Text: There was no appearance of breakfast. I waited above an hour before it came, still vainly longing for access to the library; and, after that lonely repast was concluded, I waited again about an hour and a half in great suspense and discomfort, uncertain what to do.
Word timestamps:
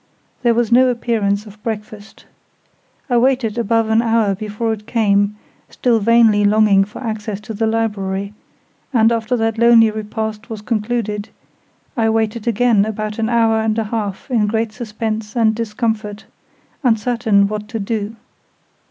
There 0.41 0.55
was 0.55 0.71
no 0.71 0.87
appearance 0.89 1.45
of 1.45 1.61
breakfast. 1.61 2.25
I 3.07 3.17
waited 3.17 3.59
above 3.59 3.87
an 3.89 4.01
hour 4.01 4.33
before 4.33 4.73
it 4.73 4.87
came, 4.87 5.35
still 5.69 5.99
vainly 5.99 6.43
longing 6.43 6.85
for 6.85 7.03
access 7.03 7.39
to 7.41 7.53
the 7.53 7.67
library; 7.67 8.33
and, 8.91 9.11
after 9.11 9.37
that 9.37 9.59
lonely 9.59 9.91
repast 9.91 10.49
was 10.49 10.63
concluded, 10.63 11.29
I 11.95 12.09
waited 12.09 12.47
again 12.47 12.83
about 12.83 13.19
an 13.19 13.29
hour 13.29 13.57
and 13.59 13.77
a 13.77 13.83
half 13.83 14.31
in 14.31 14.47
great 14.47 14.71
suspense 14.71 15.35
and 15.35 15.53
discomfort, 15.53 16.25
uncertain 16.83 17.47
what 17.47 17.67
to 17.67 17.79
do. 17.79 18.15